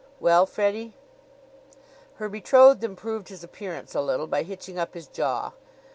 "Well, 0.19 0.47
Freddie?" 0.47 0.95
Her 2.15 2.27
betrothed 2.27 2.83
improved 2.83 3.29
his 3.29 3.43
appearance 3.43 3.93
a 3.93 4.01
little 4.01 4.25
by 4.25 4.41
hitching 4.41 4.79
up 4.79 4.95
his 4.95 5.05
jaw. 5.05 5.51